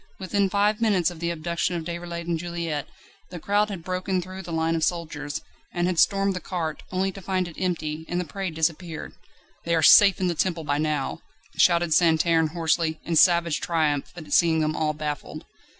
Within 0.17 0.49
five 0.49 0.81
minutes 0.81 1.11
of 1.11 1.19
the 1.19 1.29
abduction 1.29 1.75
of 1.75 1.83
Déroulède 1.83 2.21
and 2.21 2.39
Juliette 2.39 2.87
the 3.29 3.37
crowd 3.39 3.69
had 3.69 3.83
broken 3.83 4.19
through 4.19 4.41
the 4.41 4.51
line 4.51 4.75
of 4.75 4.83
soldiers, 4.83 5.41
and 5.71 5.85
had 5.85 5.99
stormed 5.99 6.33
the 6.35 6.39
cart, 6.39 6.81
only 6.91 7.11
to 7.11 7.21
find 7.21 7.47
it 7.47 7.55
empty, 7.61 8.07
and 8.09 8.19
the 8.19 8.25
prey 8.25 8.49
disappeared. 8.49 9.13
"They 9.63 9.75
are 9.75 9.83
safe 9.83 10.19
in 10.19 10.25
the 10.25 10.33
Temple 10.33 10.63
by 10.63 10.79
now!" 10.79 11.19
shouted 11.55 11.93
Santerne 11.93 12.47
hoarsely, 12.47 12.99
in 13.05 13.15
savage 13.15 13.61
triumph 13.61 14.11
at 14.15 14.33
seeing 14.33 14.59
them 14.59 14.75
all 14.75 14.93
baffled. 14.93 15.45